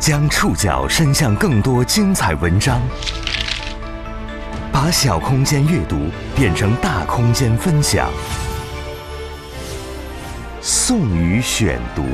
[0.00, 2.80] 将触角伸向更多精彩文章，
[4.72, 5.96] 把小空间阅读
[6.36, 8.08] 变成大空间分享。
[10.60, 12.04] 宋宇选读，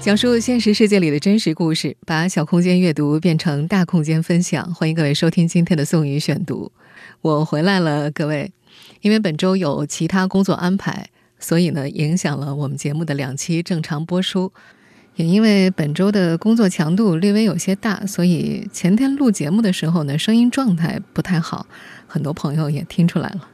[0.00, 4.74] 讲述现实世界里的真实故事，把小空间阅读变成大空间分享。
[4.74, 6.72] 欢迎各位收听今天的宋宇选读，
[7.20, 8.50] 我回来了，各位。
[9.02, 11.08] 因为本周有其他工作安排，
[11.38, 14.52] 所以呢，影响了我们节目的两期正常播出。
[15.16, 21.66] 也因为本周的工作强度略微有些大，所以前天录节目的时候呢，声音状态不太好，
[22.06, 23.48] 很多朋友也听出来了。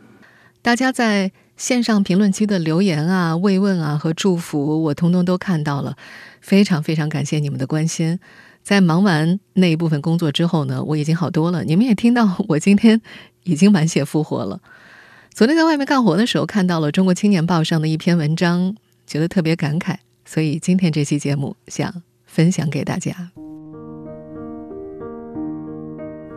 [0.62, 5.96] 大家在线上评论区的留言啊、慰问啊和祝福，我通通都看到了，
[6.40, 8.18] 非常非常感谢你们的关心。
[8.62, 11.64] 在忙完那一部分工作之后呢，我已经好多了。
[11.64, 13.00] 你们也听到，我今天
[13.44, 14.60] 已经满血复活了。
[15.32, 18.74] 昨天在外面干活的时候，看到了《中国青年报》上的一篇文章，
[19.06, 19.96] 觉得特别感慨。
[20.26, 23.14] 所以今天这期节目想分享给大家。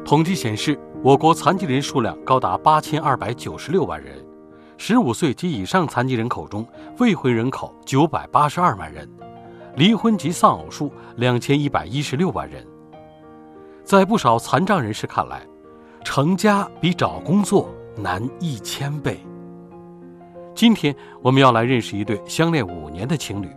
[0.05, 4.23] 统计显示，我国残疾人数量高达八千二百九十六万人，
[4.77, 6.65] 十五岁及以上残疾人口中，
[6.99, 9.09] 未婚人口九百八十二万人，
[9.75, 12.63] 离婚及丧偶数两千一百一十六万人。
[13.83, 15.41] 在不少残障人士看来，
[16.03, 19.19] 成家比找工作难一千倍。
[20.53, 23.49] 今天我们要来认识一对相恋五年的情侣。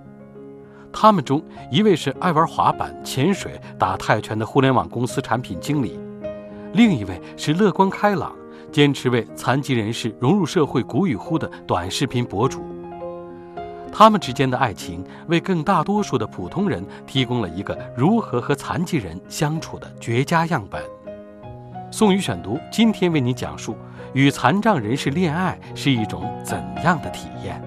[0.92, 5.98] 他们中一位是爱玩滑板、潜水、打泰拳的互联网公司产品经理，
[6.74, 8.32] 另一位是乐观开朗、
[8.70, 12.62] 坚持为残疾人士融入社会鼓与呼的短视频博主。
[13.90, 20.82] 他们之间的爱情为更大多数的普通人提供了一个如何和残疾人相处的绝佳样本。
[21.90, 23.76] 宋宇选读今天为你讲述：
[24.14, 27.62] 与残障人士恋爱是一种怎样的体验？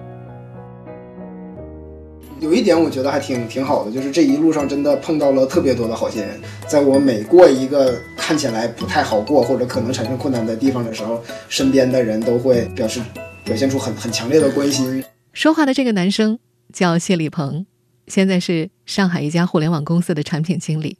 [2.38, 13.00] 有一点我觉得还挺挺好的，就是这一路上真的碰到了特别多的好心人，在我每过一个看起来不太好过或者可能产生困难的地方的时候，身边的人都会表示
[13.42, 15.02] 表现出很很强烈的关心。
[15.32, 16.38] 说话的这个男生
[16.72, 17.64] 叫谢立鹏，
[18.06, 20.98] 现在是上海一家互联网公司的产品经理。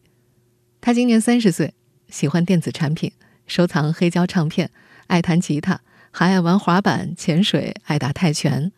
[0.80, 1.74] 他今年三十岁，
[2.08, 3.12] 喜欢电子产品，
[3.46, 4.70] 收藏黑胶唱片，
[5.08, 8.72] 爱弹吉他，还爱玩滑板、潜水，爱打泰拳。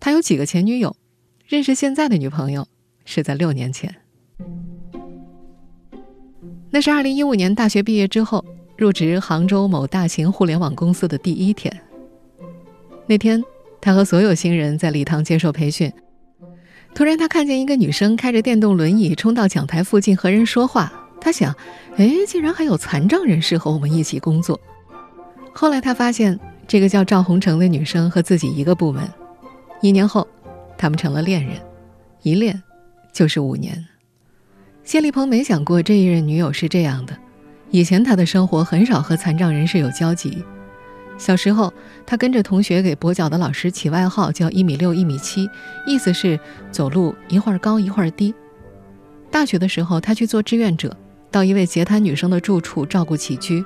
[0.00, 0.96] 他有几个前女友。
[1.48, 2.68] 认识现在的女朋友
[3.06, 3.96] 是在六年前，
[6.68, 8.44] 那是二零一五年大学毕业之后
[8.76, 11.74] 入职杭州某大型互联网公司的第一天。
[13.06, 13.42] 那天，
[13.80, 15.90] 他和所有新人在礼堂接受培训，
[16.94, 20.92] 突然他看见一个女生开着电动轮椅冲到讲台附近和人说话。
[21.18, 21.56] 他想，
[21.96, 24.60] 哎，竟然还有残障人士和我们一起工作。
[25.54, 29.10] 后来他发现，这个叫赵红成的女生和自己一个部门。
[29.80, 30.28] 一年后。
[30.78, 31.56] 他们成了恋人，
[32.22, 32.62] 一恋
[33.12, 33.84] 就是五年。
[34.84, 37.14] 谢立鹏没想过这一任女友是这样的。
[37.70, 40.42] 以前他的生活很少和残障人士有交集。
[41.18, 41.70] 小时候，
[42.06, 45.50] 他跟着同学给跛脚的老师起外号叫“一米六一米七”，
[45.84, 46.38] 意思是
[46.70, 48.32] 走路一会儿高一会儿低。
[49.30, 50.96] 大学的时候，他去做志愿者，
[51.30, 53.62] 到一位截瘫女生的住处照顾起居。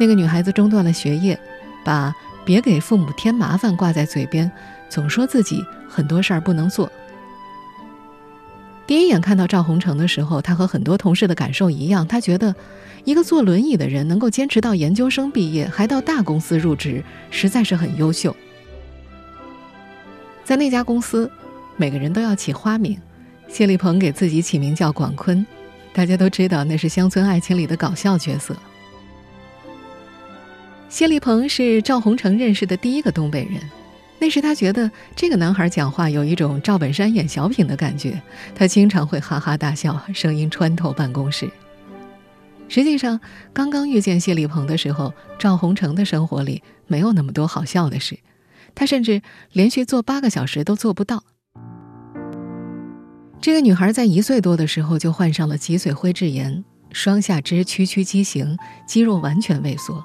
[0.00, 1.38] 那个女孩子中断了学业，
[1.84, 2.12] 把
[2.42, 4.50] “别给父母添麻烦”挂在嘴边。
[4.88, 6.90] 总说自己很多事儿不能做。
[8.86, 12.54] 第一眼看到赵宏成的时候，他和很多同事的感受一样，他觉得
[13.04, 18.34] 一个坐轮椅的人能够坚持到研究生毕业，还到大公司入职，实在是很优秀。
[20.44, 21.30] 在那家公司，
[21.76, 22.98] 每个人都要起花名，
[23.48, 25.46] 谢立鹏给自己起名叫广坤，
[25.92, 28.56] 大家都知道那是《乡村爱情》里的搞笑角色。
[30.88, 33.60] 谢立鹏是赵宏成认识的第一个东北人。
[34.22, 38.22] 那时他觉得这个男孩讲话有一种赵本山演小品的感觉，
[38.54, 41.50] 他经常会哈哈大笑，声音穿透办公室。
[42.68, 43.20] 实际上，
[43.52, 48.16] 刚刚遇见谢立鹏的时候，赵宏成的生活里没有那么多好笑的事，
[48.76, 51.24] 他甚至连续坐八个小时都做不到。
[53.40, 58.56] 这个女孩在一岁多的时候就患上了脊髓灰质炎，双下肢屈曲畸形，
[58.86, 60.04] 肌肉完全萎缩。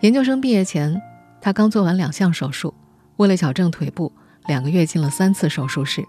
[0.00, 1.00] 研究生毕业前，
[1.40, 2.74] 她刚做完两项手术。
[3.18, 4.10] 为了矫正腿部，
[4.46, 6.04] 两个月进了三次手术室，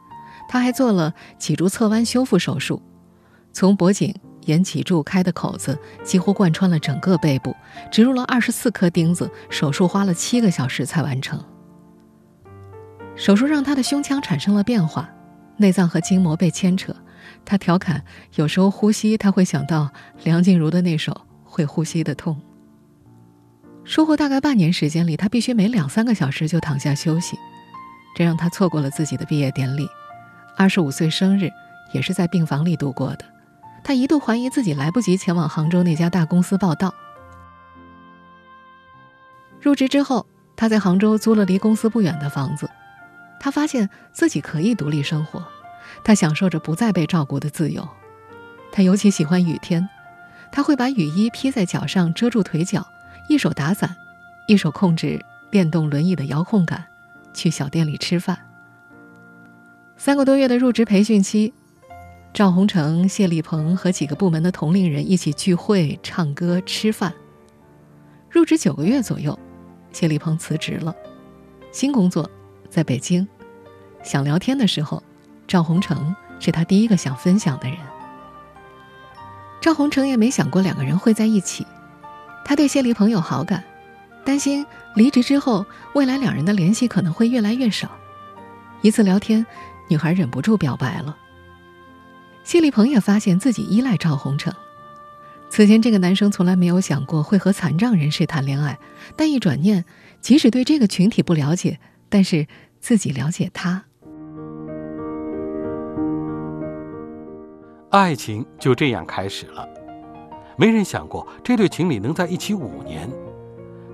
[0.48, 2.82] 他还做了脊柱侧弯修复手术，
[3.52, 4.16] 从脖颈
[4.46, 7.56] 沿脊柱开的口子几乎贯穿了整个背部，
[7.92, 11.44] 植入了二十四颗钉子，手术花了七个小时才完成。
[13.16, 15.10] 手术让他的胸腔产生了变化，
[15.58, 16.96] 内脏和筋膜被牵扯。
[17.44, 18.04] 他调侃，
[18.36, 19.92] 有时候呼吸他会想到
[20.24, 21.12] 梁静茹的那首
[21.44, 22.36] 《会呼吸的痛》。
[23.90, 27.36] 术后大概半年时间里，他必须每两三个小时就躺下休息，
[28.16, 29.90] 这让他错过了自己的毕业典礼。
[30.56, 31.50] 二十五岁生日，
[31.92, 33.26] 也是在病房里度过的。
[33.84, 36.94] 他一度怀疑自己来不及前往杭州那家大公司报道。
[39.60, 40.24] 入职之后，
[40.56, 42.70] 他在杭州租了离公司不远的房子。
[43.40, 45.44] 他发现自己可以独立生活，
[46.04, 47.90] 他享受着不再被照顾的自由。
[48.72, 49.90] 他尤其喜欢雨天，
[50.52, 52.86] 他会把雨衣披在脚上遮住腿脚，
[53.30, 53.96] 一手打伞，
[54.48, 56.84] 一手控制电动轮椅的遥控杆，
[57.31, 58.38] 去小店里吃饭。
[59.96, 61.54] 三个多月的入职培训期，
[62.34, 67.14] 赵宏成、谢立鹏和几个部门的同龄人一起聚会、唱歌、吃饭。
[68.31, 69.38] 入职九个月左右。
[69.92, 70.96] 谢立鹏辞职了，
[71.72, 72.30] 新工作
[72.70, 73.28] 在北京。
[74.04, 75.04] 想聊天的时候，
[75.48, 77.78] 赵宏成是他第一个想分享的人。
[79.62, 81.66] 赵宏成也没想过两个人会在一起，
[82.50, 83.63] 他对谢立鹏有好感，
[84.25, 84.66] 担心
[84.96, 85.63] 离职之后
[85.94, 87.92] 未来两人的联系可能会越来越少。
[88.81, 89.46] 一次聊天，
[89.88, 91.16] 女孩忍不住表白了。
[92.44, 94.51] 谢立鹏也发现自己依赖赵宏成。
[95.51, 98.80] 此前，这个男生从来没有想过会和残障人士谈恋爱，
[99.16, 99.86] 但一转念，
[100.19, 101.78] 即使对这个群体不了解，
[102.10, 102.48] 但是
[102.80, 103.84] 自己了解他。
[107.92, 109.69] 爱情就这样开始了。
[110.60, 113.10] 没人想过这对情侣能在一起五年，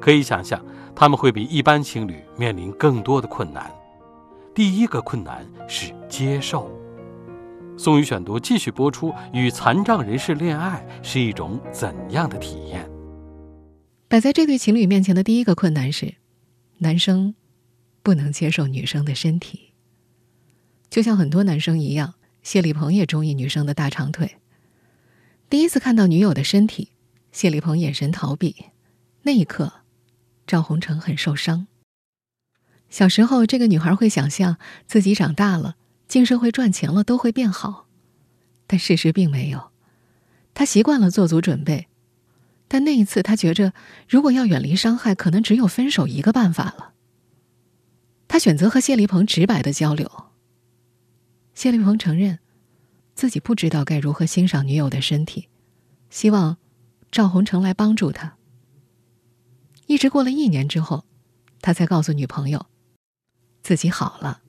[0.01, 0.59] 可以想象
[0.95, 3.71] 他们会比一般情侣面临更多的困难。
[4.55, 6.71] 第一个困难是接受。
[7.77, 12.89] 宋宇选读继续播出：与残障人士恋爱是一种怎样的体验？
[14.07, 16.15] 摆在这对情侣面前的第一个困难是，
[16.79, 17.35] 男生
[18.01, 19.73] 不能接受女生的身体。
[20.89, 24.37] 就像很多男生一样，谢立鹏也中意女生的大长腿。
[25.49, 26.89] 第一次看到女友的身体，
[27.31, 28.65] 谢立鹏眼神逃避。
[29.23, 29.81] 那一刻，
[30.47, 31.67] 赵宏成很受伤。
[32.89, 35.75] 小时候，这个女孩会想象自己长大了。
[36.07, 37.87] 进社会赚钱了都会变好，
[38.67, 39.71] 但事实并没有。
[40.53, 41.87] 他习惯了做足准备，
[42.67, 43.73] 但那一次他觉着，
[44.07, 46.93] 如果要远离伤害，可能只有分手一个办法了。
[48.27, 50.29] 他选择和谢立鹏直白的交流。
[51.55, 52.37] 谢立鹏承认，
[53.15, 55.47] 自己不知道该如何欣赏女友的身体，
[56.09, 56.57] 希望
[57.11, 58.35] 赵宏成来帮助他。
[59.87, 61.05] 一直过了一年之后，
[61.61, 62.65] 他才告诉女朋友，
[63.63, 64.41] 自己好了。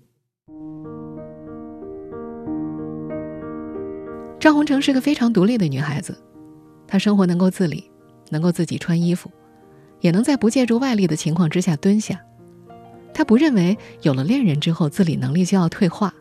[4.41, 6.21] 赵红成是个非常独立的女孩子，
[6.89, 7.89] 她生活能够自理，
[8.31, 9.31] 能够自己穿衣服，
[10.01, 12.21] 也能在不借助外力的情况之下蹲下。
[13.15, 16.13] 她不认为有了恋人之后自理能力就要退化。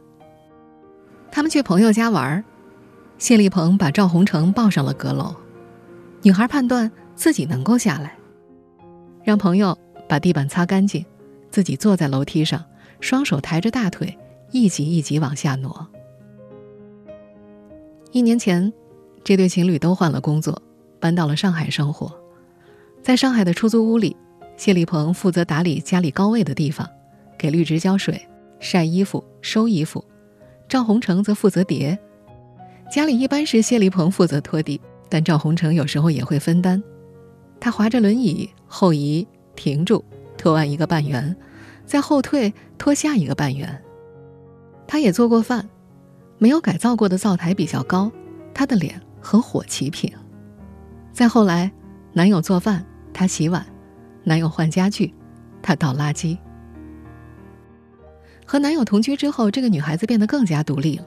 [1.35, 2.41] 他们去朋友家玩，
[3.17, 5.35] 谢立鹏把赵红成抱上了阁楼，
[6.21, 8.17] 女孩判断自己能够下来，
[9.21, 9.77] 让朋友
[10.07, 11.05] 把地板擦干净，
[11.51, 12.63] 自己坐在楼梯上，
[13.01, 14.17] 双手抬着大腿，
[14.51, 15.85] 一级一级往下挪。
[18.13, 18.71] 一年前，
[19.21, 20.61] 这对情侣都换了工作，
[21.01, 22.17] 搬到了上海生活。
[23.03, 24.15] 在上海的出租屋里，
[24.55, 26.89] 谢立鹏负责打理家里高位的地方，
[27.37, 28.25] 给绿植浇水、
[28.61, 30.01] 晒衣服、收衣服；
[30.67, 31.97] 赵宏成则负责叠。
[32.91, 34.79] 家里一般是谢立鹏负责拖地，
[35.09, 36.81] 但赵宏成有时候也会分担。
[37.59, 40.03] 他划着轮椅后移、停住，
[40.37, 41.35] 拖完一个半圆，
[41.85, 43.81] 再后退拖下一个半圆。
[44.87, 45.67] 他也做过饭。
[46.37, 48.11] 没有改造过的灶台比较高，
[48.53, 50.11] 她的脸和火齐平。
[51.13, 51.71] 再后来，
[52.11, 53.63] 男友做饭，她洗碗；
[54.25, 55.13] 男友换家具，
[55.61, 56.37] 她倒垃圾。
[58.45, 61.05] 和男友同居之后，这个女孩子变得更加独立了。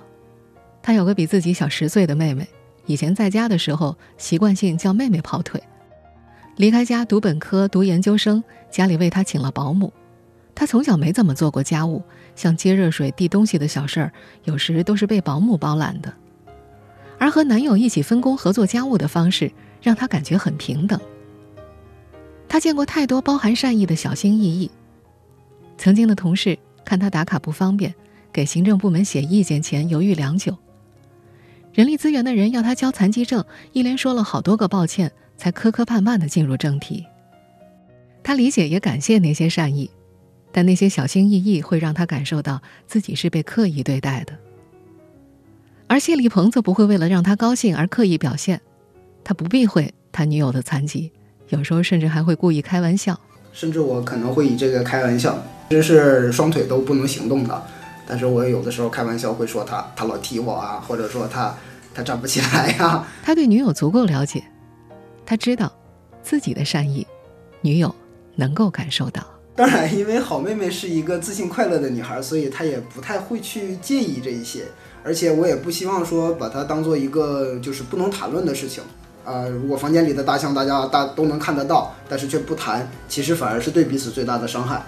[0.83, 2.47] 她有个比自己小十岁的妹妹，
[2.87, 5.62] 以前在家的时候习惯性叫妹妹跑腿。
[6.57, 9.92] 离开家读本科、读研究生，家里为她请了保姆。
[10.54, 12.02] 她从小没怎么做过家务。
[12.35, 14.12] 像接热水、递东西的小事儿，
[14.45, 16.14] 有时都是被保姆包揽的。
[17.18, 19.50] 而和男友一起分工合作家务的方式，
[19.83, 21.00] 让她感觉很平等。
[22.49, 24.71] 她见过太多包含善意的小心翼翼。
[25.76, 26.57] 曾经的同事
[26.88, 27.95] 看他打卡不方便，
[28.33, 30.57] 给行政部门写意见前犹豫良久。
[31.75, 37.04] 人力资源的人要他交残疾证，一连说了好多个抱歉，才磕磕绊绊的进入正题。
[38.23, 39.90] 他理解也感谢那些善意。
[40.50, 44.33] 但那些小心翼翼会让他感受到自己是被刻意对待的，
[45.87, 48.62] 而谢立鹏则不会为了让他高兴而刻意表现，
[49.23, 51.12] 他不避讳他女友的残疾，
[51.50, 53.21] 有时候甚至还会故意开玩笑。
[53.52, 55.38] 甚至我可能会以这个开玩笑，
[55.71, 57.62] 其实是双腿都不能行动的，
[58.07, 61.55] 但是我有的时候开玩笑会说他他老踢我啊，或者说他
[61.95, 63.07] 他站不起来呀。
[63.23, 64.45] 他对女友足够了解，
[65.26, 65.73] 他知道
[66.23, 67.07] 自己的善意，
[67.61, 67.95] 女友
[68.37, 69.23] 能够感受到。
[69.57, 74.64] 当然，因为好妹妹是一个自信快乐的女孩，所以她也不太会去介意这一些。
[75.02, 78.85] 而且我也不希望说把她当做一个就是不能谈论的事情。
[79.29, 84.83] 呃，如果房间里的大象大家大都能看得到，但是却不谈，其实反而是对彼此最大的伤害。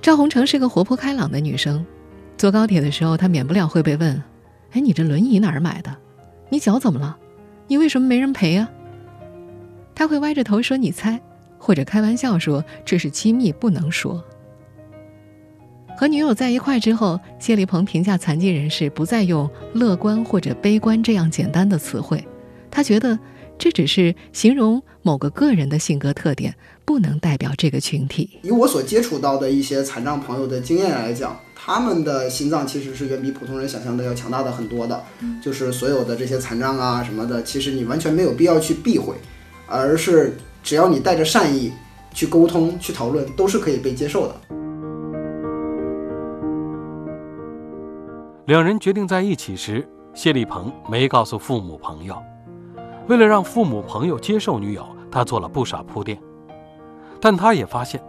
[0.00, 1.84] 赵红成是个活泼开朗的女生，
[2.38, 4.22] 坐高铁的时候，她免不了会被问
[4.70, 5.96] ：“哎，你这轮椅哪儿买的？
[6.48, 7.16] 你脚怎么了？
[7.66, 8.70] 你为什么没人陪啊？”
[9.96, 11.20] 她会歪着头说：“你猜。”
[11.58, 14.22] 或者开玩笑说这是机密不能说。
[15.96, 22.24] 和女友在一块之后，谢立鹏评价残疾人士不再用乐观或者悲观这样简单的词汇，
[22.70, 23.18] 他觉得
[23.58, 28.38] 这只是形容某个个人的性格特点，不能代表这个群体。
[28.42, 35.02] 以我所接触到的一些残障朋友的经验来讲，他们的心脏其实是远比普通人想象的要强大的很多的。
[35.42, 39.14] 就是所有的这些残障啊什么的，其实你完全没有必要去避讳，
[39.66, 40.36] 而是。
[40.62, 41.72] 只要你带着善意
[42.12, 44.34] 去沟通、去讨论，都是可以被接受的。
[48.46, 52.20] 两人决定在一起时，谢立鹏没告诉父母朋友。
[53.08, 56.18] 为了让父母朋友接受女友，他做了不少铺垫。
[57.20, 58.02] 但他也发现，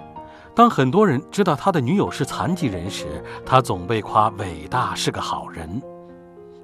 [0.56, 5.82] 当很多人知道他的女友是残疾人时，他总被夸伟大，是个好人。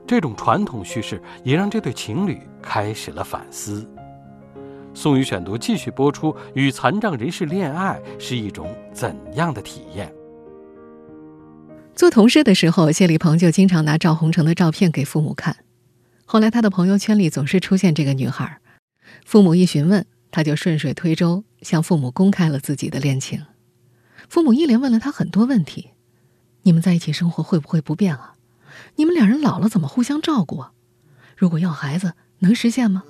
[0.06, 3.88] 这种传统叙事也让这对情侣开始了反思。
[4.94, 6.36] 宋宇选读继续播出。
[6.54, 10.14] 与残障人士恋爱是一种怎样的体验？
[11.96, 15.56] 做同事的时候，谢立鹏就经常拿赵红成的照片给父母看。
[16.34, 18.58] 后来他的朋友圈里总是出现这个女孩，
[19.24, 23.46] 父母一询问，他就顺水推舟向父母公开了自己的恋情。
[24.28, 25.92] 父母一连问了他很多问题：
[26.64, 28.34] 你们在一起生活会不会不便啊？
[28.96, 30.72] 你们两人老了怎么互相照顾啊？
[31.38, 33.04] 如果要孩子，能实现吗？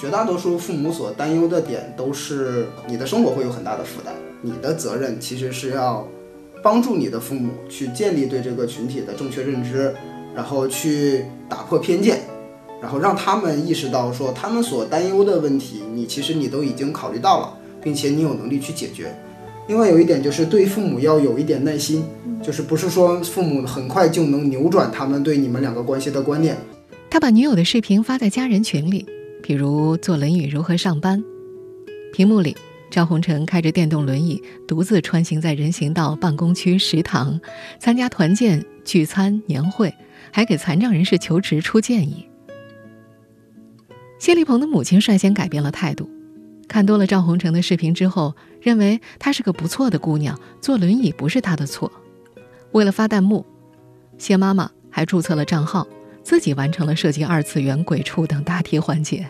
[0.00, 6.08] 绝大多数父母所担忧的点都是你的生活会有很大的负担，你的责任其实是要
[6.62, 9.94] 帮助你的父母去建立对这个群体的正确认知，
[10.34, 12.22] 然后去打破偏见，
[12.80, 19.14] 然后让他们意识到说他们所担忧的问题，你其实你都已经考虑到了，并且你有能力去解决。
[19.68, 22.04] 另外有一点就是对父母要有一点耐心，
[22.42, 26.56] 就是不是说父母很快就能扭转他们对你们两个关系的观念。
[27.10, 29.06] 他把女友的视频发在家人群里。
[29.42, 31.24] 比如坐轮椅如何上班，
[32.12, 32.54] 屏幕里
[32.90, 37.40] 赵红成开着电动轮椅独自穿行在人行道、办公区、食堂，
[37.80, 39.92] 参加团建、聚餐、年会，
[40.30, 42.26] 还给残障人士求职出建议。
[44.20, 46.08] 谢立鹏的母亲率先改变了态度，
[46.68, 51.90] 看多了赵红成的视频之后，认为她是个不错的姑娘，坐轮椅不是她的错。
[52.70, 53.44] 为了发弹幕，
[54.18, 55.84] 谢妈妈还注册了账号。
[56.22, 59.26] 自己完成了设计二次元鬼畜等答题环节。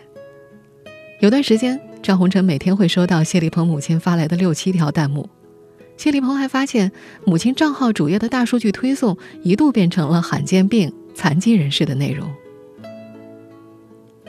[1.21, 5.27] 有段时间，赵红成每天会收到谢立鹏母亲发来的六七条弹幕。
[5.95, 6.91] 谢立鹏还发现，
[7.25, 12.29] 母亲账号主页的大数据推送一度变成了罕见病、残疾人士的内容。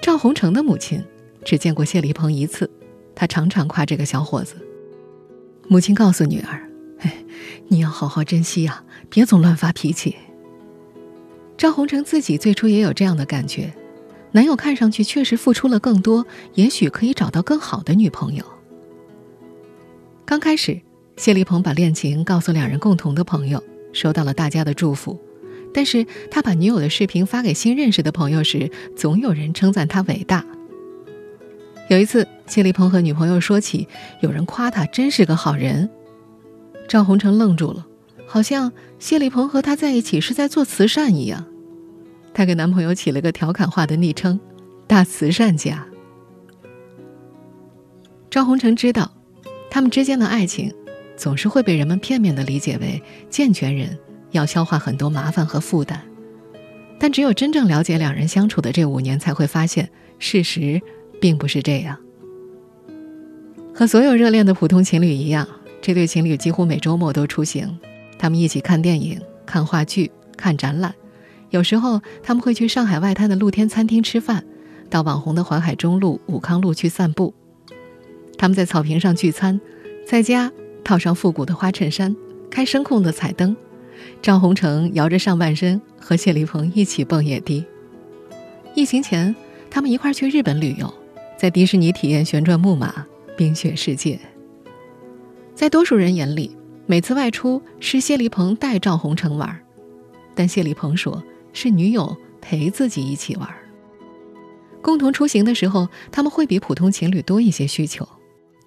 [0.02, 1.02] 赵红成的母亲
[1.44, 2.68] 只见过谢立鹏一次，
[3.14, 4.56] 她常常夸这个小伙子。
[5.68, 6.68] 母亲告诉女儿
[6.98, 7.24] ：“哎，
[7.68, 10.16] 你要好好珍惜呀，别总乱发脾气。”
[11.56, 13.72] 赵红成自己最初也有这样的感觉，
[14.32, 18.44] 男友看上去确实付出了更多，也许可以找到更好的女朋友。
[20.24, 20.80] 刚开始，
[21.16, 25.16] 谢立鹏把恋情告诉两人共同的朋友，收到了大家的祝福。
[25.72, 30.44] 但是他把女友的视频发给新认识的朋友时，总有人称赞他伟大。
[31.88, 33.88] 有一次，谢立鹏和女朋友说起，
[34.20, 35.90] 有人夸他真是个好人，
[36.88, 37.86] 赵红成愣住了，
[38.26, 41.44] 好像谢立鹏和他在一起是在做慈善一样。
[42.32, 44.40] 他给男朋友起了个调侃化的昵称
[44.88, 45.86] “大慈善家”。
[48.30, 49.12] 赵红成知道，
[49.70, 50.72] 他们之间的爱情
[51.16, 53.98] 总是会被人们片面的理解为健全人
[54.32, 56.00] 要消化很多麻烦和负担，
[56.98, 60.80] 但只有真正了解两人相处的这五年，才会发现事实
[61.20, 61.96] 并不是这样。
[63.74, 65.46] 和所有热恋的普通情侣一样，
[65.80, 67.78] 这对情侣几乎每周末都出行，
[68.18, 70.94] 他们一起看电影、看话剧、看展览。
[71.50, 74.44] 有时候他们会去上海外滩的露天餐厅吃饭，
[74.88, 77.34] 到网红的淮海中路、武康路去散步。
[78.38, 79.60] 他们在草坪上聚餐，
[80.06, 80.50] 在家
[80.82, 82.16] 套上复古的花衬衫，
[82.50, 83.56] 开声控的彩灯。
[84.20, 87.64] 赵红成摇着上半身和谢丽鹏一起蹦野迪。
[88.74, 89.34] 疫情前，
[89.70, 90.92] 他们一块去日本旅游，
[91.36, 93.06] 在迪士尼体验旋转木马、
[93.36, 94.18] 冰雪世界。
[95.54, 96.56] 在多数人眼里，
[96.86, 99.60] 每次外出是谢丽鹏带赵红成玩，
[100.34, 101.22] 但谢丽鹏说。
[101.54, 103.46] 是女友陪自己一起玩。
[104.80, 108.08] 共同出行的时候，他们会比普通情侣多一些需求，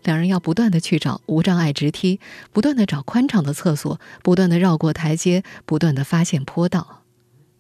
[0.06, 2.20] 两人要不断的去找无障碍直梯，
[2.54, 7.02] 不断的找宽敞的厕所，不断的绕过台阶，不断的发现坡道。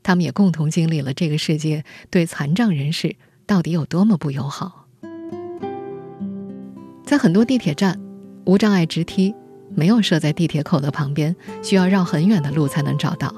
[0.03, 3.15] 他们也共同经历了这个世界对残障人士
[3.47, 4.85] 到底有多么不友好。
[7.03, 7.99] 在很多地铁站，
[8.45, 9.33] 无障碍直梯
[9.73, 13.33] 没有设在地铁口的旁边，需要绕很远的路才能找到。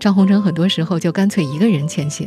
[0.00, 2.26] 张红成很多时候就干脆一个人前行。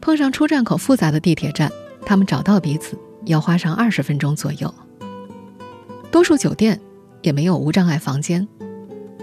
[0.00, 1.70] 碰上出站口复杂的地铁站，
[2.06, 4.74] 他们找到彼此要花上二十分钟左右。
[6.10, 6.80] 多数酒店
[7.22, 8.46] 也没有无障碍房间。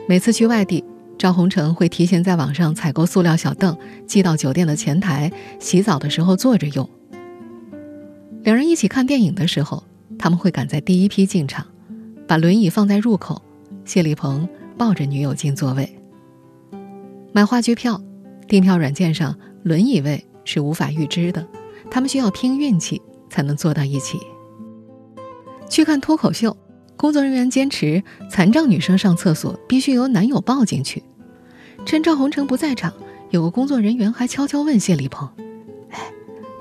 [0.08, 0.84] 每次去外地，
[1.18, 3.75] 赵红成会提前在网上采购塑料小凳，
[4.06, 6.88] 寄到酒店的前台，洗澡的时候坐着用。
[8.44, 9.84] 两人一起看电影的时候，
[10.20, 11.65] 他们会赶在第一批进场，
[12.27, 13.42] 把轮椅放在入口，
[13.84, 15.89] 谢立鹏抱着女友进座位。
[17.32, 18.00] 买话剧票，
[18.48, 21.48] 订票软件上轮椅位是无法预知的，
[21.89, 23.01] 他们需要拼运气
[23.32, 24.20] 才能坐到一起。
[25.68, 26.56] 去看脱口秀。
[26.98, 31.04] 工作人员坚持，残障女生上厕所必须由男友抱进去。
[31.86, 32.94] 趁赵红成不在场，
[33.30, 35.30] 有个工作人员还悄悄问谢立鹏
[35.92, 36.00] ：“哎，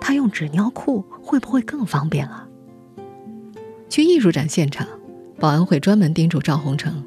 [0.01, 2.49] 他用纸尿裤会不会更方便啊？”
[3.89, 4.87] 去艺术展现场，
[5.39, 7.05] 保安会专门叮嘱赵红成：“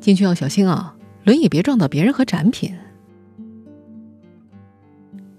[0.00, 0.94] 进去要小心啊，
[1.24, 2.74] 轮椅别撞到别人和展品。”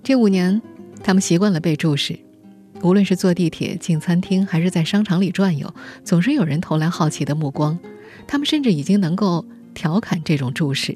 [0.02, 0.62] 这五年，
[1.04, 2.18] 他们习惯了被注视。
[2.84, 5.74] 无论是坐地铁、进餐厅，还是在商场里转悠，
[6.04, 7.80] 总是有人投来好奇的目光。
[8.28, 10.96] 他们甚至已经能够调侃这种注视。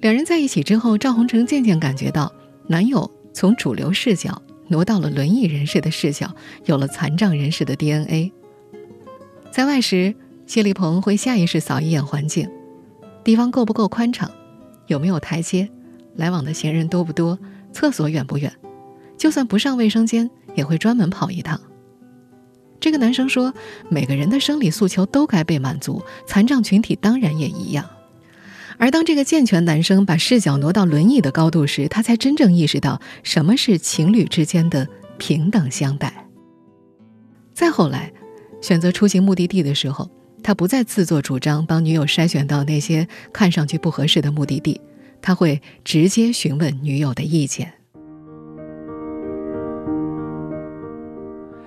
[0.00, 2.30] 两人在一起之后，赵红成渐渐感觉到，
[2.66, 6.36] 男友从主流视角挪到了轮椅人士的视角，
[6.66, 8.32] 有了残障人士的 DNA。
[9.50, 10.14] 在外时，
[10.46, 12.46] 谢立鹏会下意识扫一眼环境，
[13.24, 14.30] 地方够不够宽敞，
[14.86, 15.70] 有没有台阶，
[16.14, 17.38] 来往的行人多不多，
[17.72, 18.52] 厕所远不远。
[19.16, 21.60] 就算不上卫生间，也会专门跑一趟。
[22.78, 23.54] 这个男生说
[23.88, 27.88] ：“每个人的生理诉求都该被满足，残障群体当然也一样。”
[28.78, 36.26] 而当这个健全男生把视角挪到轮椅的高度时，他才真正意识到什么是情侣之间的平等相待。
[37.54, 38.12] 再后来，
[38.60, 40.10] 选择出行目的地的时候，
[40.42, 44.78] 他不再自作主张帮女友筛选到那些看上去不合适的目的地，
[45.22, 47.72] 他会直接询问女友的意见。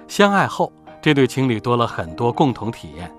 [0.10, 3.10] 相爱后，这对情侣多了很多共同体验，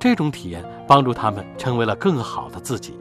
[0.00, 2.98] 这种体验帮助他们成为了更好的自己。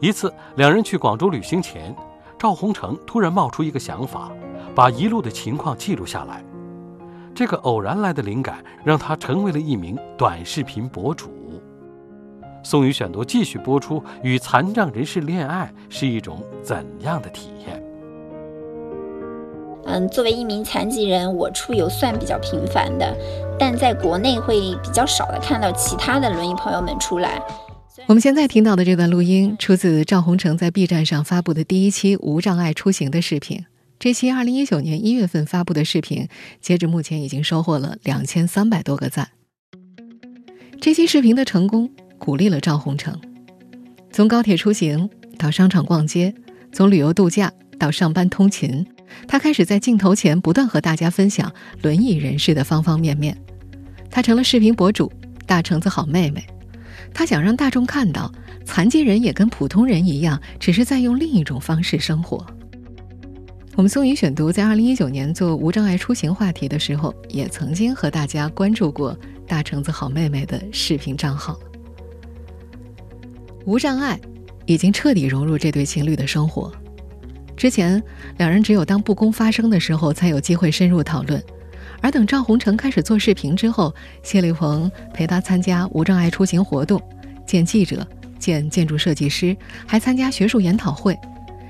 [0.00, 1.96] 一次，两人去广州旅行前，
[2.38, 4.30] 赵红成突然冒出一个想法，
[4.74, 6.44] 把一路的情况记录下来。
[7.34, 11.32] 这个偶然来的灵感让他成为了一名短视频博主。
[12.62, 17.82] 宋宇选读继续播出：与残障人士恋爱是一种怎样的体验？
[19.86, 23.16] 嗯，作为一名残疾人，我出游算比较频繁的，
[23.58, 27.40] 但在国内会比较少的看到其他的轮椅朋友们出来。
[28.06, 33.64] 我们现在听到的这段录音出自赵宏成在 B 站上发布的第一期无障碍出行的视频。
[33.98, 36.28] 这期二零一九年一月份发布的视频，
[36.60, 39.28] 截止目前已经收获了两千三百多个赞。
[40.80, 43.18] 这期视频的成功鼓励了赵宏成，
[44.10, 46.34] 从高铁出行到商场逛街，
[46.72, 48.84] 从旅游度假到上班通勤。
[49.26, 53.36] 他开始在镜头前不断和大家分享轮椅人士的方方面面，
[54.10, 55.12] 他成了视频博主
[55.46, 56.44] 大橙子好妹妹。
[57.12, 58.32] 他想让大众看到，
[58.64, 62.44] 残疾人也跟普通人一样，只是在用另一种方式生活。
[63.76, 71.58] 我们松云选读在二零一九年做无障碍出行话题的时候，也曾经和大家关注过大橙子好妹妹的视频账号。
[73.64, 74.20] 无障碍
[74.66, 76.72] 已经彻底融入这对情侣的生活。
[77.56, 78.02] 之前，
[78.36, 81.42] 两人只有当不公发生的时候才有机会深入讨论，
[82.00, 87.00] 而等赵红成开始做视频之后，谢立鹏陪他参加无障碍出行活动，
[87.46, 88.06] 见记者，
[88.38, 91.18] 见建筑设计师，还参加学术研讨会。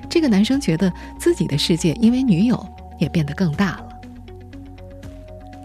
[0.09, 2.67] 这个男生觉得自己的世界因为女友
[2.99, 3.89] 也变得更大了。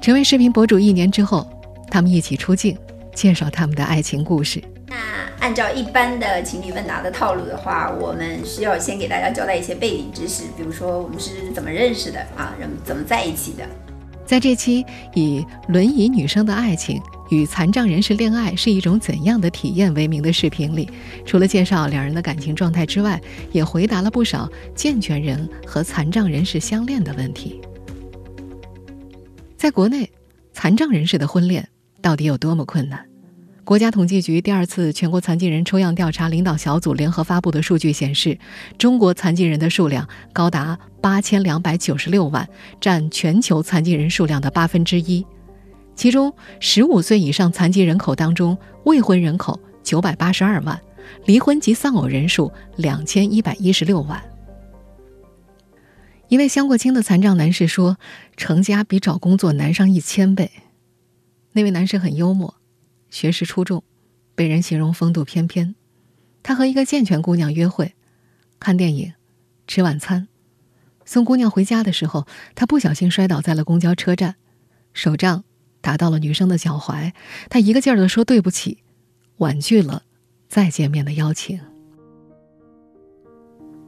[0.01, 1.47] 成为视频博主一年之后，
[1.89, 2.77] 他们一起出镜，
[3.13, 4.63] 介绍他们的爱情故事。
[5.39, 13.63] 按照一般的情侣问答的套路的话，我们需要先给大家交代一些背景知识，比如说我们是怎么认识的啊，人怎么在一起的。
[14.25, 20.87] 在这期以“轮椅女生的爱情与残障人士恋爱是一种怎样的体验”为名的视频里，
[21.25, 23.19] 除了介绍两人的感情状态之外，
[23.51, 27.59] 也回答了不少健全人和残障人士相恋的问题。
[29.57, 30.07] 在国内，
[30.53, 31.67] 残障人士的婚恋
[31.99, 33.08] 到底有多么困难？
[33.69, 38.39] 国家统计局第二次全国残疾人抽样调查领导小组联合发布的数据显示，
[38.79, 42.49] 中国残疾人的数量高达八千两百九十六万，
[42.81, 45.23] 占全球残疾人数量的八分之一。
[45.95, 50.81] 其中十五岁以上残疾人口当中，未婚人口九百八十二万，
[51.27, 54.19] 离婚及丧偶人数两千一百一十六万。
[56.27, 57.97] 一位相过亲的残障男士说
[58.35, 60.49] ：“成家比找工作难上一千倍。”
[61.53, 62.55] 那位男士很幽默，
[63.09, 63.83] 学识出众，
[64.35, 65.75] 被人形容风度翩翩。
[66.41, 67.95] 他和一个健全姑娘约会，
[68.59, 69.13] 看电影，
[69.67, 70.27] 吃晚餐。
[71.05, 74.35] 送姑娘回家的时候，他不小心摔倒在了公交车站，
[74.93, 75.43] 手杖
[75.81, 77.13] 打到了女生的脚踝，
[77.49, 78.83] 他一个劲儿的说对不起，
[79.37, 80.03] 婉拒了
[80.47, 81.59] 再见面的邀请。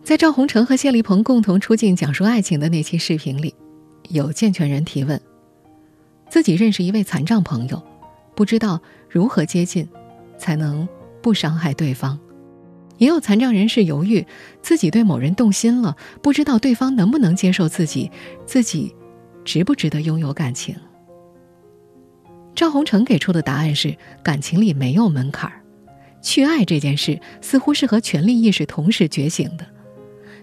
[0.03, 3.53] 在赵宏成和谢立鹏共同出镜讲述爱情的那期视频里，
[4.09, 5.21] 有健全人提问：
[6.27, 7.81] 自己认识一位残障朋友，
[8.35, 9.87] 不知道如何接近，
[10.37, 10.87] 才能
[11.21, 12.17] 不伤害对方；
[12.97, 14.25] 也有残障人士犹豫，
[14.61, 18.09] 自己对某人动心了，不知道对方能不能接受自己，
[18.45, 18.95] 自己
[19.43, 20.75] 值不值得拥有感情。
[22.53, 25.61] 赵宏成给出的答案是：感情里没有门槛儿，
[26.21, 29.65] 去爱这件事似乎是和权利意识同时觉醒的。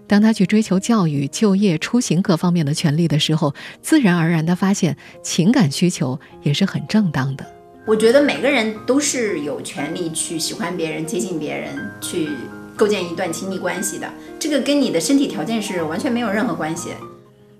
[0.06, 7.44] 当他去追求教育、就业、出行各方面的权利的时候，自然而然地发现情感需求也是很正当的。
[7.88, 12.28] 我觉得每个人都是有权利去喜欢别人、接近别人、去
[12.76, 14.06] 构建一段亲密关系的。
[14.38, 16.90] 这个跟你的身体条件是完全没有任何关系。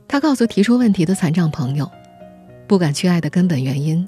[0.07, 1.91] 他告诉提出问题的残障朋友，
[2.67, 4.07] 不敢去爱的根本原因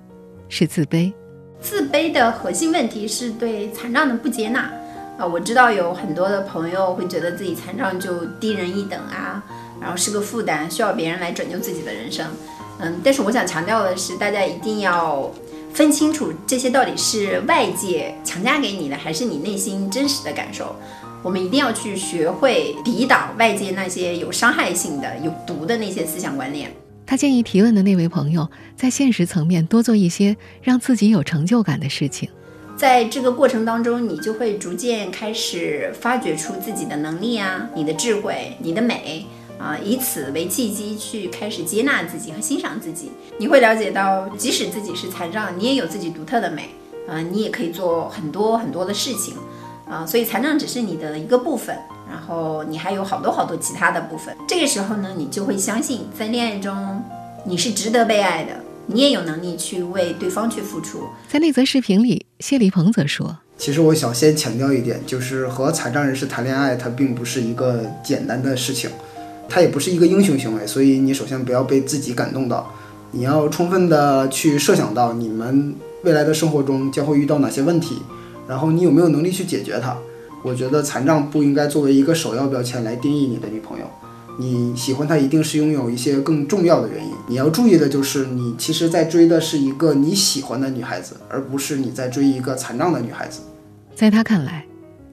[0.50, 1.10] 是自卑。
[1.58, 4.70] 自卑的核心问题是对残障的不接纳。
[5.16, 9.42] 啊，我知道有很多的朋友会觉得自己残障就低人一等啊，
[9.80, 12.26] 然后是个负担，需要别人来拯救自己的人生。
[12.78, 15.30] 嗯，但是我想强调的是，大家一定要
[15.72, 20.74] 分清楚这些到底是外界强加给你的，还是你内心真实的感受。
[21.22, 26.72] 我们一定要去学会抵挡外界那些有伤害性的、有毒的那些思想观念。
[27.06, 32.28] 他建议提问的那位朋友，在现实层面多做一些让自己有成就感的事情。
[32.76, 39.26] 在这个过程当中，你就会逐渐开始发掘出自己的能力啊，你的智慧，你的美
[39.60, 43.12] 啊，以此为契机去开始接纳自己和欣赏自己。
[43.38, 46.70] 你会了解到，即使自己是残障，你也有自己独特的美
[47.06, 49.34] 啊，你也可以做很多很多的事情
[49.88, 50.06] 啊。
[50.06, 51.76] 所以残障只是你的一个部分，
[52.08, 54.34] 然后你还有好多好多其他的部分。
[54.48, 57.02] 这个时候呢，你就会相信，在恋爱中
[57.44, 58.52] 你是值得被爱的。
[58.92, 61.04] 你也有能力去为对方去付出。
[61.28, 68.90] 在那则视频里，谢立鹏则说：“其实我想先强调一点，就是和残障人士谈恋爱，它并不是一个简单的事情，
[69.50, 70.66] 它也不是一个英雄行为。
[70.66, 72.72] 所以你首先不要被自己感动到，
[73.10, 77.96] 你要充分的去设想到你们未来的生活中将会遇到哪些问题，
[78.48, 79.94] 然后你有没有能力去解决它。
[80.42, 83.84] 我觉得残障不应该作为一个首要标签来定义你的女朋友。”
[84.38, 87.12] 你喜欢她一定是拥有一些更重要的原因。
[87.28, 93.42] 你要注意的就是，你其实在追的是一个你喜欢的女孩子，而不是你在追一个残障的女孩子。
[93.94, 94.64] 在他看来，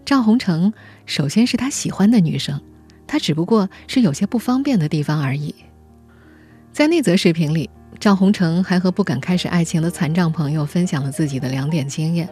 [0.06, 0.72] 赵红成
[1.06, 2.62] 首先是他喜欢的女生，
[3.08, 5.56] 他只不过是有些不方便的地方而已。
[6.74, 12.30] 在那则视频里，赵宏成还和不敢开始爱情的残障朋友分享了自己的两点经验：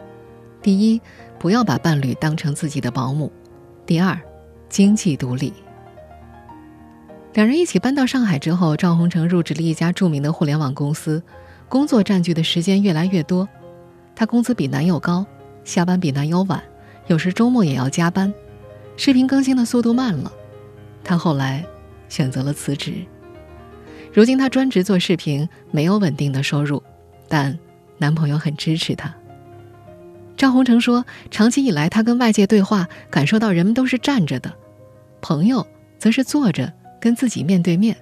[0.62, 1.00] 第一，
[1.38, 3.28] 不要把伴侣当成自己的保姆；
[3.84, 4.16] 第二，
[4.68, 5.52] 经济独立。
[7.34, 11.22] 两人一起搬到上海之后，赵宏成入职了一家著名的互联网公司，
[11.68, 13.48] 工作占据的时间越来越多。
[14.14, 15.26] 他工资比男友高，
[15.64, 16.62] 下班比男友晚，
[17.08, 18.32] 有时周末也要加班，
[18.96, 20.32] 视频更新的速度慢了。
[21.06, 21.64] 他后来
[22.08, 22.94] 选择了辞职。
[24.12, 26.82] 如今他专职做视频，没有稳定的收入，
[27.28, 27.56] 但
[27.98, 29.14] 男朋友很支持他。
[30.36, 34.52] 赵宏成说，长期以来他跟外界对话，感受到人们都是站着的，
[35.20, 35.66] 朋友
[35.98, 36.72] 则是坐着。
[36.98, 37.96] 跟自己面对面，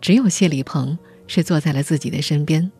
[0.00, 2.70] 只有谢立鹏是坐在了自己的身边。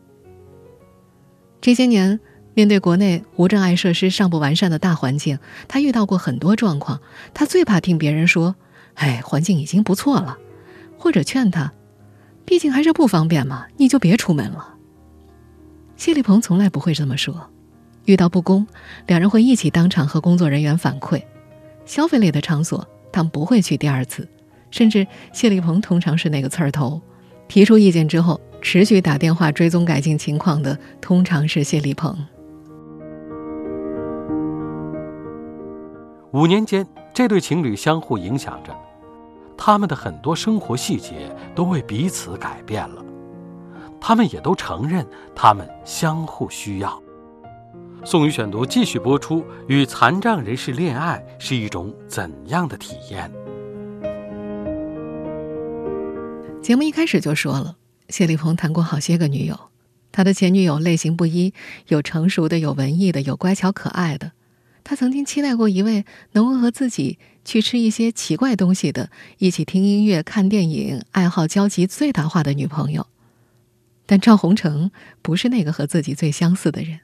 [1.60, 2.18] 这些年，
[2.54, 7.00] 面对国内无障碍设施尚不完善的大环境，他遇到过很多状况。
[7.34, 8.54] 他最怕听别人说
[8.94, 10.38] ：“哎，环境已经不错了。”
[10.98, 11.72] 或者劝他
[12.44, 14.74] ：“毕竟还是不方便嘛，你就别出门了。”
[15.96, 17.50] 谢立鹏从来不会这么说。
[18.06, 18.66] 遇到不公，
[19.06, 21.22] 两人会一起当场和工作人员反馈。
[21.84, 24.28] 消费类的场所，他们不会去第二次。
[24.70, 27.00] 甚至谢立鹏通常是那个刺儿头，
[27.48, 32.16] 提出意见之后持续打电话追踪改进情况的通常是谢立鹏。
[36.32, 38.74] 五年间，这对情侣相互影响着，
[39.56, 43.04] 他们的很多生活细节都为彼此改变了，
[44.00, 47.00] 他们也都承认他们相互需要。
[48.04, 53.30] 宋宇选读继续播出：与残障人士恋爱是一种怎样的体验？
[56.62, 57.76] 节目一开始就说了，
[58.08, 59.58] 谢立鹏谈过好些个女友，
[60.12, 61.52] 他的前女友类型不一，
[61.88, 64.32] 有成熟的，有文艺的，有乖巧可爱的。
[64.82, 73.06] 他曾经期待过一位能够和自己去吃一些奇怪东西的，一起听音乐、看电影，爱好交集最大化的女朋友。
[74.06, 74.90] 但赵宏成
[75.22, 77.00] 不是那个和自己最相似的人。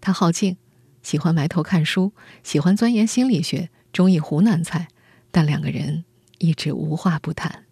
[0.00, 0.56] 他好静，
[1.02, 2.12] 喜欢埋头看书，
[2.44, 4.88] 喜欢钻研心理学，中意湖南菜，
[5.32, 6.04] 但两个人
[6.38, 7.64] 一直无话不谈。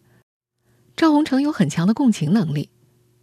[0.96, 2.70] 赵宏成有很强的共情能力。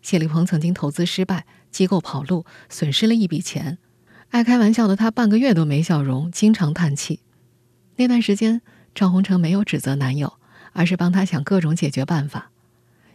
[0.02, 3.78] 谢立鹏曾经投资失败，机构跑路，损失了一笔钱。
[4.34, 7.19] 爱开玩笑的他半个月都没笑容，经常叹气。
[7.98, 8.63] 那段时间，
[8.96, 10.39] 赵宏成没有指责男友，
[10.72, 12.50] 而是帮他想各种解决办法。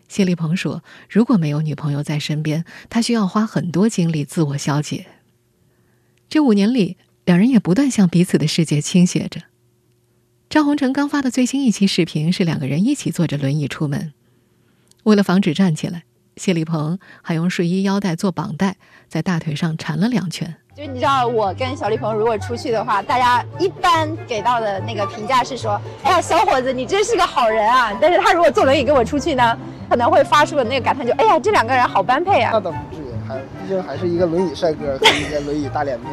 [0.06, 5.06] 谢立鹏说：“如果没有女朋友在身边，他需要花很多精力自我消解。”
[6.30, 9.40] 这五年里，两人也不断向彼此的世界倾斜着。
[10.48, 14.12] 赵宏成刚发的最新一期视频是两个人一起坐着轮椅出门，
[15.02, 16.04] 为了防止站起来，
[16.36, 18.76] 谢立鹏还用睡衣腰带做绑带，
[19.08, 20.54] 在大腿上缠了两圈。
[20.78, 25.72] 就你知道，我跟小丽鹏如果出去的话，大家一般给到的那个评价是说
[26.04, 29.58] ：“哎呀，小伙子，你真是个好人啊！”但是他如果坐轮椅跟我出去呢，
[29.90, 36.06] 可能会发出的那个感叹就：“哎呀，这两个人好般配啊！”那倒不至于，还毕竟还是一个轮椅帅哥和一个轮椅大脸妹。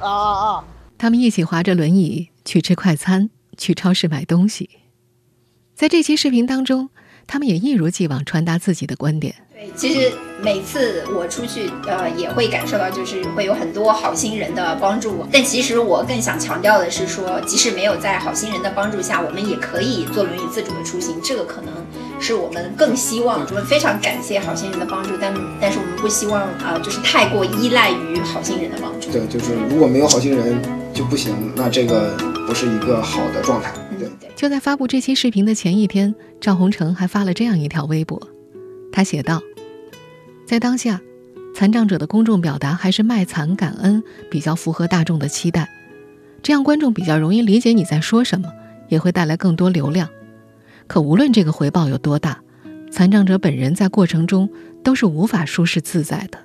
[0.00, 0.64] 啊啊啊！
[0.96, 4.70] 他们一起划着轮椅去吃快餐，去超市买东西。
[5.74, 6.88] 在这期视频当中，
[7.26, 9.34] 他们也一如既往传达自己的观点。
[9.74, 15.26] 其实每次我出去，呃，也会感受到，就是会有很多好心人的帮助。
[15.32, 21.16] 但其实我更想强调的是，说即使没有在好心人的帮助下，我们也可以坐轮椅自主的出行。
[21.22, 21.72] 这个可能
[22.20, 23.40] 是我们更希望。
[23.48, 29.10] 我们非常感谢好心人的帮助，但但是我们不希望啊，就是太过依赖于好心人的帮助。
[29.10, 30.60] 对，就是如果没有好心人
[30.92, 33.72] 就不行，那这个不是一个好的状态。
[33.98, 34.08] 对。
[34.34, 38.20] 就在发布这期视频的前一天，赵宏成还发了这样一条微博，
[38.90, 39.40] 他写道。
[40.52, 41.00] 在当下，
[41.54, 45.66] 残障者的公众表达还是卖惨感恩比较符合大众的期待，
[46.42, 48.52] 这样观众比较容易理解你在说什么，
[48.90, 50.10] 也会带来更多流量。
[50.86, 52.42] 可无论这个回报有多大，
[52.90, 54.50] 残障者本人在过程中
[54.84, 56.38] 都是无法舒适自在的。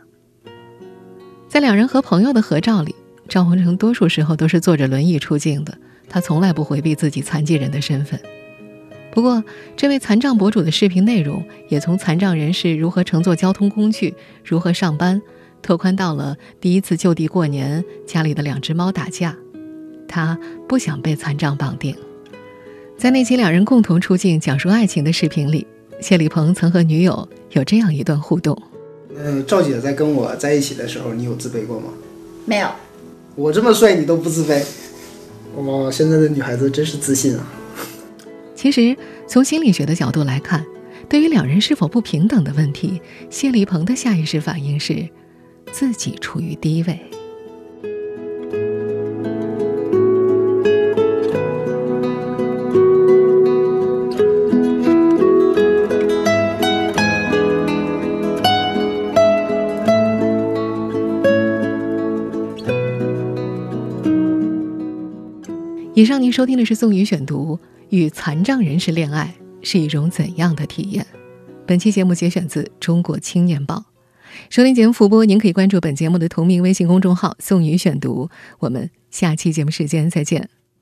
[1.49, 2.95] 在两人和朋友的合照里，
[3.27, 8.17] 赵宏成多数时候都是坐着轮椅出镜的，他从来不回避自己残疾人的身份。
[9.17, 9.43] 不过，
[9.75, 14.13] 这位残障博主的视频内容也从残障人士如何乘坐交通工具、
[14.45, 15.19] 如何上班，
[15.59, 19.35] 拓宽到了第一次就地过年，家里的两只猫打架。
[20.07, 20.37] 他
[20.69, 21.95] 不想被残障绑定。
[22.95, 25.65] 在那期两人共同出镜讲述爱情的视频里，
[25.99, 28.55] 谢立鹏曾和女友有这样一段互动
[29.17, 31.87] ：“嗯，赵姐在跟我在一起的时候，你有自卑过吗？
[32.45, 32.69] 没有。
[33.33, 34.63] 我这么帅，你都不自卑？
[35.55, 37.53] 哇，现在的女孩子真是自信啊！”
[38.57, 40.65] 其实，从心理学的角度来看，
[41.07, 45.07] 对于两人是否不平等的问题，谢立鹏的下意识反应是
[45.71, 46.99] 自己处于低位。
[65.93, 67.59] 以上您收听的是宋宇选读。
[67.89, 71.05] 与残障人士恋爱是一种怎样的体验？
[71.65, 73.75] 本期节目节选自《中国青年报》。
[74.49, 78.29] 收听节目复播，您可以关注本节目的同名微信公众号“宋宇选读”。
[78.59, 80.49] 我们下期节目时间再见。